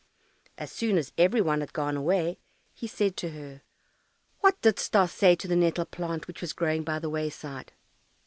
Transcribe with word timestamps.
As 0.57 0.71
soon 0.71 0.97
as 0.97 1.13
every 1.15 1.41
one 1.41 1.59
had 1.59 1.73
gone 1.73 1.95
away, 1.95 2.39
he 2.73 2.87
said 2.87 3.15
to 3.17 3.33
her, 3.33 3.61
"What 4.39 4.59
didst 4.63 4.93
thou 4.93 5.05
say 5.05 5.35
to 5.35 5.47
the 5.47 5.55
nettle 5.55 5.85
plant 5.85 6.25
which 6.27 6.41
was 6.41 6.53
growing 6.53 6.83
by 6.83 6.97
the 6.97 7.07
wayside?" 7.07 7.71